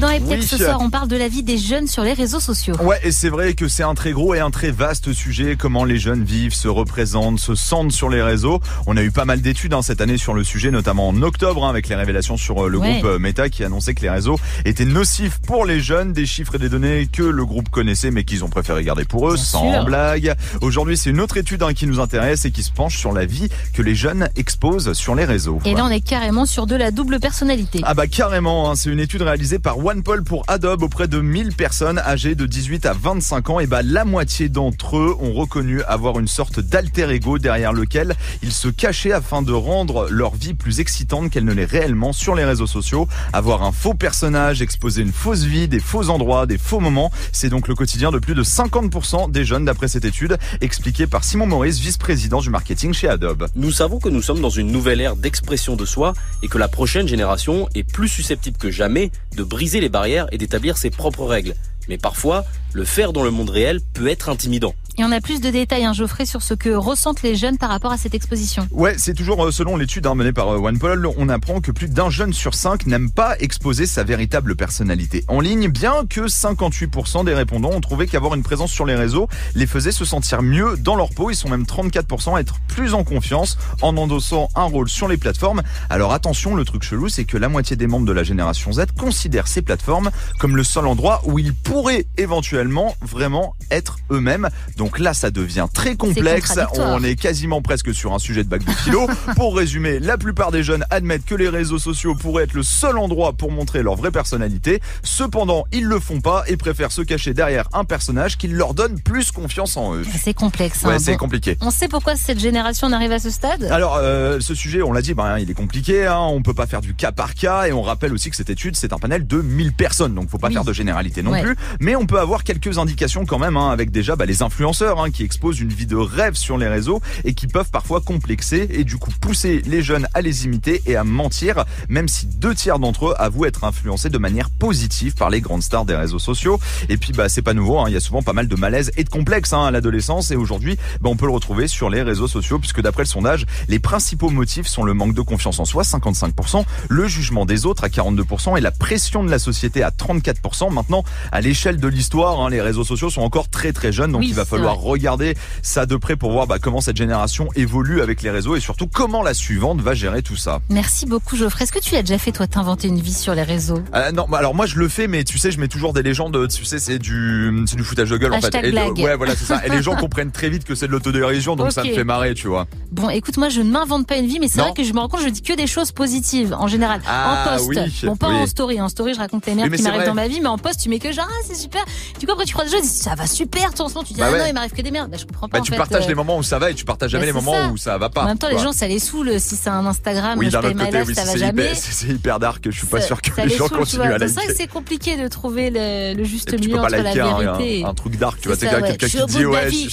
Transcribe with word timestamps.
Dans 0.00 0.08
Oui. 0.08 0.42
ce 0.42 0.56
soir, 0.58 0.78
on 0.80 0.90
parle 0.90 1.06
de 1.08 1.16
la 1.16 1.28
vie 1.28 1.42
des 1.44 1.56
jeunes 1.56 1.86
sur 1.86 2.02
les 2.02 2.14
réseaux 2.14 2.40
sociaux. 2.40 2.74
Ouais, 2.82 2.98
et 3.04 3.12
c'est 3.12 3.28
vrai 3.28 3.54
que 3.54 3.68
c'est 3.68 3.84
un 3.84 3.94
très 3.94 4.10
gros 4.12 4.34
et 4.34 4.40
un 4.40 4.50
très 4.50 4.70
vaste 4.72 5.12
sujet, 5.12 5.54
comment 5.56 5.84
les 5.84 5.98
jeunes 5.98 6.24
vivent, 6.24 6.52
se 6.54 6.66
représentent, 6.66 7.38
se 7.38 7.54
sentent 7.54 7.92
sur 7.92 8.08
les 8.10 8.20
réseaux. 8.22 8.60
On 8.86 8.96
a 8.96 9.02
eu 9.02 9.12
pas 9.12 9.24
mal 9.24 9.40
d'études 9.40 9.72
hein, 9.72 9.82
cette 9.82 10.00
année 10.00 10.18
sur 10.18 10.34
le 10.34 10.42
sujet, 10.42 10.72
notamment 10.72 11.08
en 11.08 11.22
octobre, 11.22 11.64
hein, 11.64 11.70
avec 11.70 11.88
les 11.88 11.94
révélations 11.94 12.36
sur 12.36 12.64
euh, 12.66 12.68
le 12.68 12.78
Ouais. 12.78 12.94
groupe 12.94 13.04
euh, 13.04 13.18
Meta 13.20 13.48
qui 13.48 13.62
annonçait 13.62 13.94
que 13.94 14.02
les 14.02 14.10
réseaux 14.10 14.38
étaient 14.64 14.84
nocifs 14.84 15.38
pour 15.46 15.64
les 15.64 15.80
jeunes, 15.80 16.12
des 16.12 16.26
chiffres 16.26 16.56
et 16.56 16.58
des 16.58 16.68
données 16.68 17.08
que 17.12 17.22
le 17.22 17.44
groupe 17.46 17.68
connaissait 17.68 18.10
mais 18.10 18.24
qu'ils 18.24 18.42
ont 18.44 18.48
préféré 18.48 18.82
garder 18.82 19.04
pour 19.04 19.28
eux, 19.30 19.34
Bien 19.34 19.44
sans 19.44 19.72
sûr. 19.72 19.84
blague. 19.84 20.34
Aujourd'hui, 20.60 20.96
c'est 20.96 21.10
une 21.10 21.20
autre 21.20 21.36
étude 21.36 21.62
hein, 21.62 21.72
qui 21.72 21.86
nous 21.86 22.00
intéresse 22.00 22.44
et 22.44 22.50
qui 22.50 22.64
se 22.64 22.72
penche 22.72 22.98
sur 22.98 23.12
la 23.12 23.26
vie 23.26 23.48
que 23.72 23.82
les 23.82 23.94
jeunes 23.94 24.28
exposent 24.36 24.92
sur 24.94 25.14
les 25.14 25.24
réseaux. 25.24 25.60
Et 25.64 25.74
là, 25.74 25.84
on 25.84 25.90
est 25.90 26.00
carrément 26.00 26.46
sur 26.46 26.66
de 26.66 26.74
la 26.74 26.90
double 26.90 27.20
personnalité. 27.20 27.80
Ah 27.84 27.94
bah 27.94 28.06
carrément, 28.08 28.74
c'est 28.74 28.90
une 28.90 29.00
étude 29.00 29.22
réalisée 29.22 29.58
par 29.60 29.83
OnePoll 29.84 30.24
pour 30.24 30.44
Adobe 30.48 30.82
auprès 30.82 31.08
de 31.08 31.20
1000 31.20 31.54
personnes 31.54 31.98
âgées 31.98 32.34
de 32.34 32.46
18 32.46 32.86
à 32.86 32.94
25 32.94 33.50
ans 33.50 33.60
et 33.60 33.66
bah 33.66 33.82
la 33.82 34.06
moitié 34.06 34.48
d'entre 34.48 34.96
eux 34.96 35.14
ont 35.20 35.34
reconnu 35.34 35.82
avoir 35.82 36.18
une 36.18 36.26
sorte 36.26 36.58
d'alter 36.58 37.10
ego 37.10 37.38
derrière 37.38 37.74
lequel 37.74 38.14
ils 38.42 38.52
se 38.52 38.68
cachaient 38.68 39.12
afin 39.12 39.42
de 39.42 39.52
rendre 39.52 40.08
leur 40.08 40.36
vie 40.36 40.54
plus 40.54 40.80
excitante 40.80 41.30
qu'elle 41.30 41.44
ne 41.44 41.52
l'est 41.52 41.66
réellement 41.66 42.14
sur 42.14 42.34
les 42.34 42.46
réseaux 42.46 42.66
sociaux. 42.66 43.08
Avoir 43.34 43.62
un 43.62 43.72
faux 43.72 43.92
personnage, 43.92 44.62
exposer 44.62 45.02
une 45.02 45.12
fausse 45.12 45.42
vie, 45.42 45.68
des 45.68 45.80
faux 45.80 46.08
endroits, 46.08 46.46
des 46.46 46.56
faux 46.56 46.80
moments, 46.80 47.12
c'est 47.32 47.50
donc 47.50 47.68
le 47.68 47.74
quotidien 47.74 48.10
de 48.10 48.18
plus 48.18 48.34
de 48.34 48.42
50% 48.42 49.30
des 49.30 49.44
jeunes 49.44 49.66
d'après 49.66 49.88
cette 49.88 50.06
étude, 50.06 50.38
expliquée 50.62 51.06
par 51.06 51.24
Simon 51.24 51.46
Maurice, 51.46 51.78
vice-président 51.78 52.40
du 52.40 52.48
marketing 52.48 52.94
chez 52.94 53.08
Adobe. 53.08 53.48
Nous 53.54 53.72
savons 53.72 53.98
que 53.98 54.08
nous 54.08 54.22
sommes 54.22 54.40
dans 54.40 54.48
une 54.48 54.72
nouvelle 54.72 55.02
ère 55.02 55.16
d'expression 55.16 55.76
de 55.76 55.84
soi 55.84 56.14
et 56.42 56.48
que 56.48 56.56
la 56.56 56.68
prochaine 56.68 57.06
génération 57.06 57.68
est 57.74 57.84
plus 57.84 58.08
susceptible 58.08 58.56
que 58.56 58.70
jamais 58.70 59.10
de 59.36 59.42
briser 59.42 59.73
les 59.80 59.88
barrières 59.88 60.26
et 60.32 60.38
d'établir 60.38 60.76
ses 60.76 60.90
propres 60.90 61.24
règles. 61.24 61.54
Mais 61.88 61.98
parfois, 61.98 62.44
le 62.72 62.84
faire 62.84 63.12
dans 63.12 63.22
le 63.22 63.30
monde 63.30 63.50
réel 63.50 63.80
peut 63.92 64.08
être 64.08 64.28
intimidant. 64.28 64.74
Et 64.96 65.02
on 65.02 65.10
a 65.10 65.20
plus 65.20 65.40
de 65.40 65.50
détails, 65.50 65.84
hein, 65.84 65.92
Geoffrey, 65.92 66.24
sur 66.24 66.40
ce 66.40 66.54
que 66.54 66.68
ressentent 66.68 67.22
les 67.22 67.34
jeunes 67.34 67.58
par 67.58 67.68
rapport 67.68 67.90
à 67.90 67.98
cette 67.98 68.14
exposition. 68.14 68.68
Ouais, 68.70 68.94
c'est 68.96 69.14
toujours 69.14 69.44
euh, 69.44 69.50
selon 69.50 69.76
l'étude 69.76 70.06
hein, 70.06 70.14
menée 70.14 70.32
par 70.32 70.48
euh, 70.50 70.58
OnePoll, 70.58 71.08
on 71.18 71.28
apprend 71.28 71.60
que 71.60 71.72
plus 71.72 71.88
d'un 71.88 72.10
jeune 72.10 72.32
sur 72.32 72.54
cinq 72.54 72.86
n'aime 72.86 73.10
pas 73.10 73.36
exposer 73.40 73.86
sa 73.86 74.04
véritable 74.04 74.54
personnalité 74.54 75.24
en 75.26 75.40
ligne, 75.40 75.66
bien 75.66 76.06
que 76.08 76.20
58% 76.20 77.24
des 77.24 77.34
répondants 77.34 77.72
ont 77.72 77.80
trouvé 77.80 78.06
qu'avoir 78.06 78.36
une 78.36 78.44
présence 78.44 78.70
sur 78.70 78.86
les 78.86 78.94
réseaux 78.94 79.28
les 79.56 79.66
faisait 79.66 79.90
se 79.90 80.04
sentir 80.04 80.42
mieux 80.42 80.76
dans 80.76 80.94
leur 80.94 81.10
peau. 81.10 81.28
Ils 81.28 81.36
sont 81.36 81.48
même 81.48 81.64
34% 81.64 82.36
à 82.36 82.40
être 82.40 82.60
plus 82.68 82.94
en 82.94 83.02
confiance 83.02 83.58
en 83.82 83.96
endossant 83.96 84.48
un 84.54 84.62
rôle 84.62 84.88
sur 84.88 85.08
les 85.08 85.16
plateformes. 85.16 85.62
Alors 85.90 86.12
attention, 86.12 86.54
le 86.54 86.64
truc 86.64 86.84
chelou, 86.84 87.08
c'est 87.08 87.24
que 87.24 87.36
la 87.36 87.48
moitié 87.48 87.74
des 87.74 87.88
membres 87.88 88.06
de 88.06 88.12
la 88.12 88.22
génération 88.22 88.72
Z 88.72 88.84
considèrent 88.96 89.48
ces 89.48 89.62
plateformes 89.62 90.10
comme 90.38 90.56
le 90.56 90.62
seul 90.62 90.86
endroit 90.86 91.20
où 91.24 91.40
ils 91.40 91.52
pourraient 91.52 92.06
éventuellement 92.16 92.94
vraiment 93.00 93.56
être 93.72 93.96
eux-mêmes. 94.12 94.50
Là, 94.98 95.14
ça 95.14 95.30
devient 95.30 95.66
très 95.72 95.96
complexe. 95.96 96.58
On 96.76 97.02
est 97.02 97.16
quasiment 97.16 97.62
presque 97.62 97.94
sur 97.94 98.14
un 98.14 98.18
sujet 98.18 98.44
de 98.44 98.48
bac 98.48 98.64
de 98.64 98.70
philo. 98.70 99.06
pour 99.36 99.56
résumer, 99.56 99.98
la 100.00 100.16
plupart 100.18 100.50
des 100.52 100.62
jeunes 100.62 100.84
admettent 100.90 101.24
que 101.24 101.34
les 101.34 101.48
réseaux 101.48 101.78
sociaux 101.78 102.14
pourraient 102.14 102.44
être 102.44 102.54
le 102.54 102.62
seul 102.62 102.98
endroit 102.98 103.32
pour 103.32 103.50
montrer 103.52 103.82
leur 103.82 103.96
vraie 103.96 104.10
personnalité. 104.10 104.80
Cependant, 105.02 105.64
ils 105.72 105.84
le 105.84 106.00
font 106.00 106.20
pas 106.20 106.44
et 106.48 106.56
préfèrent 106.56 106.92
se 106.92 107.02
cacher 107.02 107.34
derrière 107.34 107.68
un 107.72 107.84
personnage 107.84 108.36
qui 108.38 108.48
leur 108.48 108.74
donne 108.74 109.00
plus 109.00 109.30
confiance 109.30 109.76
en 109.76 109.94
eux. 109.94 110.02
C'est 110.22 110.34
complexe. 110.34 110.84
hein. 110.84 110.88
Ouais, 110.88 110.98
c'est 110.98 111.16
compliqué. 111.16 111.56
On 111.60 111.70
sait 111.70 111.88
pourquoi 111.88 112.16
cette 112.16 112.38
génération 112.40 112.86
en 112.88 112.92
arrive 112.92 113.12
à 113.12 113.18
ce 113.18 113.30
stade? 113.30 113.64
Alors, 113.64 113.96
euh, 114.00 114.40
ce 114.40 114.54
sujet, 114.54 114.82
on 114.82 114.92
l'a 114.92 115.02
dit, 115.02 115.14
ben, 115.14 115.38
il 115.38 115.50
est 115.50 115.54
compliqué. 115.54 116.06
Hein, 116.06 116.18
on 116.20 116.42
peut 116.42 116.54
pas 116.54 116.66
faire 116.66 116.80
du 116.80 116.94
cas 116.94 117.12
par 117.12 117.34
cas. 117.34 117.66
Et 117.66 117.72
on 117.72 117.82
rappelle 117.82 118.12
aussi 118.12 118.30
que 118.30 118.36
cette 118.36 118.50
étude, 118.50 118.76
c'est 118.76 118.92
un 118.92 118.98
panel 118.98 119.26
de 119.26 119.40
1000 119.40 119.72
personnes. 119.72 120.14
Donc, 120.14 120.28
faut 120.30 120.38
pas 120.38 120.48
Oui. 120.48 120.54
faire 120.54 120.64
de 120.64 120.72
généralité 120.72 121.22
non 121.22 121.32
Ouais. 121.32 121.42
plus. 121.42 121.56
Mais 121.80 121.96
on 121.96 122.06
peut 122.06 122.18
avoir 122.20 122.44
quelques 122.44 122.78
indications 122.78 123.26
quand 123.26 123.38
même, 123.38 123.56
hein, 123.56 123.70
avec 123.70 123.90
déjà 123.90 124.16
bah, 124.16 124.26
les 124.26 124.42
influenceurs 124.74 125.00
hein, 125.00 125.10
qui 125.10 125.22
exposent 125.22 125.60
une 125.60 125.72
vie 125.72 125.86
de 125.86 125.96
rêve 125.96 126.34
sur 126.34 126.58
les 126.58 126.66
réseaux 126.66 127.00
et 127.24 127.34
qui 127.34 127.46
peuvent 127.46 127.70
parfois 127.70 128.00
complexer 128.00 128.66
et 128.70 128.82
du 128.82 128.96
coup 128.96 129.10
pousser 129.20 129.62
les 129.66 129.82
jeunes 129.82 130.08
à 130.14 130.20
les 130.20 130.46
imiter 130.46 130.82
et 130.86 130.96
à 130.96 131.04
mentir, 131.04 131.64
même 131.88 132.08
si 132.08 132.26
deux 132.26 132.54
tiers 132.54 132.78
d'entre 132.80 133.10
eux 133.10 133.14
avouent 133.18 133.44
être 133.44 133.62
influencés 133.64 134.08
de 134.10 134.18
manière 134.18 134.50
positive 134.50 135.14
par 135.14 135.30
les 135.30 135.40
grandes 135.40 135.62
stars 135.62 135.84
des 135.84 135.94
réseaux 135.94 136.18
sociaux. 136.18 136.58
Et 136.88 136.96
puis, 136.96 137.12
bah, 137.12 137.28
c'est 137.28 137.42
pas 137.42 137.54
nouveau. 137.54 137.78
hein, 137.78 137.84
Il 137.88 137.94
y 137.94 137.96
a 137.96 138.00
souvent 138.00 138.22
pas 138.22 138.32
mal 138.32 138.48
de 138.48 138.56
malaise 138.56 138.90
et 138.96 139.04
de 139.04 139.08
complexe 139.08 139.52
hein, 139.52 139.64
à 139.64 139.70
l'adolescence. 139.70 140.32
Et 140.32 140.36
aujourd'hui, 140.36 140.76
bah, 141.00 141.08
on 141.10 141.16
peut 141.16 141.26
le 141.26 141.32
retrouver 141.32 141.68
sur 141.68 141.88
les 141.88 142.02
réseaux 142.02 142.28
sociaux, 142.28 142.58
puisque 142.58 142.80
d'après 142.80 143.02
le 143.02 143.08
sondage, 143.08 143.46
les 143.68 143.78
principaux 143.78 144.30
motifs 144.30 144.66
sont 144.66 144.82
le 144.82 144.94
manque 144.94 145.14
de 145.14 145.22
confiance 145.22 145.60
en 145.60 145.64
soi, 145.64 145.84
55%, 145.84 146.64
le 146.88 147.06
jugement 147.06 147.46
des 147.46 147.64
autres 147.66 147.84
à 147.84 147.88
42% 147.88 148.58
et 148.58 148.60
la 148.60 148.72
pression 148.72 149.22
de 149.22 149.30
la 149.30 149.38
société 149.38 149.82
à 149.84 149.90
34%. 149.90 150.72
Maintenant, 150.72 151.04
à 151.30 151.40
l'échelle 151.40 151.78
de 151.78 151.88
l'histoire, 151.88 152.40
hein, 152.40 152.50
les 152.50 152.60
réseaux 152.60 152.84
sociaux 152.84 153.10
sont 153.10 153.22
encore 153.22 153.48
très 153.48 153.72
très 153.72 153.92
jeunes, 153.92 154.12
donc 154.12 154.22
Oui, 154.22 154.28
il 154.30 154.34
va 154.34 154.44
c'est 154.44 154.50
falloir 154.64 154.82
regarder 154.82 155.34
ça 155.62 155.86
de 155.86 155.96
près 155.96 156.16
pour 156.16 156.32
voir 156.32 156.46
bah, 156.46 156.58
comment 156.58 156.80
cette 156.80 156.96
génération 156.96 157.48
évolue 157.54 158.00
avec 158.00 158.22
les 158.22 158.30
réseaux 158.30 158.56
et 158.56 158.60
surtout 158.60 158.86
comment 158.86 159.22
la 159.22 159.34
suivante 159.34 159.80
va 159.80 159.94
gérer 159.94 160.22
tout 160.22 160.36
ça. 160.36 160.60
Merci 160.70 161.06
beaucoup, 161.06 161.36
Geoffrey. 161.36 161.64
Est-ce 161.64 161.72
que 161.72 161.80
tu 161.80 161.94
l'as 161.94 162.02
déjà 162.02 162.18
fait, 162.18 162.32
toi, 162.32 162.46
t'inventer 162.46 162.88
une 162.88 163.00
vie 163.00 163.12
sur 163.12 163.34
les 163.34 163.42
réseaux? 163.42 163.82
Euh, 163.94 164.12
non, 164.12 164.26
bah, 164.28 164.38
alors 164.38 164.54
moi 164.54 164.66
je 164.66 164.78
le 164.78 164.88
fais, 164.88 165.06
mais 165.06 165.24
tu 165.24 165.38
sais, 165.38 165.50
je 165.50 165.60
mets 165.60 165.68
toujours 165.68 165.92
des 165.92 166.02
légendes. 166.02 166.48
Tu 166.48 166.64
sais, 166.64 166.78
c'est 166.78 166.98
du, 166.98 167.64
c'est 167.66 167.76
du 167.76 167.84
foutage 167.84 168.10
de 168.10 168.16
gueule 168.16 168.32
en 168.32 168.40
fait. 168.40 168.54
Et 168.54 168.70
blague. 168.70 168.98
ouais, 168.98 169.16
voilà, 169.16 169.36
c'est 169.36 169.44
ça. 169.44 169.64
Et 169.66 169.70
les 169.70 169.82
gens 169.82 169.94
comprennent 170.04 170.32
très 170.32 170.48
vite 170.48 170.64
que 170.64 170.74
c'est 170.74 170.86
de 170.86 170.92
l'autodérision, 170.92 171.56
donc 171.56 171.72
ça 171.72 171.84
me 171.84 171.92
fait 171.92 172.04
marrer, 172.04 172.34
tu 172.34 172.48
vois. 172.48 172.66
Bon, 172.90 173.10
écoute, 173.10 173.36
moi, 173.36 173.48
je 173.48 173.60
ne 173.60 173.70
m'invente 173.70 174.06
pas 174.06 174.16
une 174.16 174.26
vie, 174.26 174.38
mais 174.40 174.48
c'est 174.48 174.60
vrai 174.60 174.72
que 174.74 174.84
je 174.84 174.92
me 174.92 174.98
rends 175.00 175.08
compte, 175.08 175.22
je 175.22 175.28
dis 175.28 175.42
que 175.42 175.54
des 175.54 175.66
choses 175.66 175.92
positives, 175.92 176.54
en 176.58 176.68
général. 176.68 177.00
Ah, 177.06 177.46
en 177.46 177.56
post. 177.56 177.68
oui, 177.68 177.76
bon, 178.04 178.16
pas 178.16 178.28
oui. 178.28 178.36
en 178.36 178.46
story. 178.46 178.80
En 178.80 178.88
story, 178.88 179.14
je 179.14 179.18
raconte 179.18 179.46
les 179.46 179.54
merdes 179.54 179.70
Oui, 179.70 179.76
qui 179.76 179.82
m'arrivent 179.82 180.06
dans 180.06 180.14
ma 180.14 180.28
vie, 180.28 180.40
mais 180.40 180.48
en 180.48 180.58
post, 180.58 180.80
tu 180.80 180.88
mets 180.88 180.98
que 180.98 181.12
genre, 181.12 181.28
ah, 181.28 181.42
c'est 181.46 181.56
super. 181.56 181.84
Du 182.18 182.26
coup, 182.26 182.32
après, 182.32 182.44
tu 182.44 182.52
crois 182.54 182.64
des 182.64 182.70
choses, 182.70 182.84
ça 182.84 183.14
va 183.14 183.26
super, 183.26 183.74
toi, 183.74 183.86
en 183.86 183.88
ce 183.88 183.94
moment, 183.94 184.04
tu 184.06 184.14
dis, 184.14 184.20
Bah 184.20 184.26
ah 184.28 184.32
ouais. 184.32 184.38
non, 184.38 184.44
il 184.54 184.58
m'arrive 184.58 184.72
que 184.72 184.82
des 184.82 184.90
merdes. 184.90 185.10
Bah, 185.10 185.16
je 185.18 185.26
comprends 185.26 185.48
pas. 185.48 185.58
Bah, 185.58 185.62
en 185.62 185.64
tu 185.64 185.72
fait, 185.72 185.76
partages 185.76 186.04
euh, 186.04 186.08
les 186.08 186.14
moments 186.14 186.38
où 186.38 186.42
ça 186.42 186.58
va 186.58 186.70
et 186.70 186.74
tu 186.74 186.84
partages 186.84 187.10
jamais 187.10 187.22
bah, 187.22 187.26
les 187.26 187.32
moments 187.32 187.54
ça. 187.54 187.68
où 187.68 187.76
ça 187.76 187.98
va 187.98 188.08
pas. 188.08 188.22
En 188.22 188.26
même 188.26 188.38
temps, 188.38 188.48
les 188.48 188.58
gens, 188.58 188.72
ça 188.72 188.86
les 188.86 189.00
saoule 189.00 189.40
si 189.40 189.56
c'est 189.56 189.70
un 189.70 189.84
Instagram, 189.84 190.38
oui, 190.38 190.48
d'un 190.48 190.60
autre 190.60 190.72
côté, 190.72 190.98
life, 190.98 191.04
oui, 191.08 191.14
ça 191.14 191.24
va 191.24 191.32
c'est 191.32 191.38
jamais. 191.38 191.64
hyper, 191.64 191.76
si 191.76 191.92
c'est 191.92 192.06
hyper 192.08 192.38
dark. 192.38 192.64
Je 192.64 192.76
suis 192.76 192.86
pas 192.86 193.00
sûr 193.00 193.20
que 193.20 193.40
les 193.40 193.56
gens 193.56 193.68
continuent 193.68 194.12
à 194.12 194.18
C'est 194.18 194.26
vrai 194.26 194.42
que 194.42 194.48
liker. 194.48 194.54
c'est 194.54 194.66
compliqué 194.68 195.16
de 195.16 195.28
trouver 195.28 195.70
le, 195.70 196.14
le 196.14 196.24
juste 196.24 196.52
milieu 196.58 196.78
entre 196.78 196.90
la 196.90 197.02
liker 197.02 197.22
vérité. 197.38 197.84
un, 197.84 197.94
truc 197.94 198.16
dark, 198.16 198.40
tu 198.40 198.48
vois, 198.48 198.56
quelqu'un 198.56 199.08
qui 199.08 199.26
dit 199.26 199.44
ouais, 199.44 199.70
je, 199.70 199.88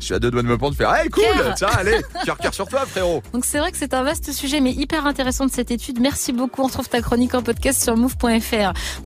suis 0.00 0.14
à 0.14 0.18
deux 0.18 0.30
doigts 0.30 0.42
de 0.42 0.48
me 0.48 0.56
prendre, 0.56 0.74
faire, 0.74 0.94
hey 0.94 1.10
cool, 1.10 1.22
tiens, 1.56 1.68
allez, 1.76 2.00
cœur 2.24 2.38
cœur 2.38 2.54
sur 2.54 2.66
toi, 2.66 2.84
frérot. 2.86 3.22
Donc 3.32 3.44
c'est 3.44 3.58
vrai 3.58 3.72
que 3.72 3.78
c'est 3.78 3.94
un 3.94 4.02
vaste 4.02 4.32
sujet, 4.32 4.60
mais 4.60 4.72
hyper 4.72 5.06
intéressant 5.06 5.46
de 5.46 5.50
cette 5.50 5.70
étude. 5.70 6.00
Merci 6.00 6.32
beaucoup. 6.32 6.62
On 6.62 6.66
retrouve 6.66 6.88
ta 6.88 7.00
chronique 7.00 7.34
en 7.34 7.42
podcast 7.42 7.82
sur 7.82 7.96
move.fr. 7.96 8.72